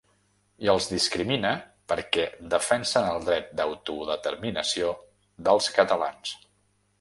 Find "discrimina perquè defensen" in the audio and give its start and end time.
0.93-3.05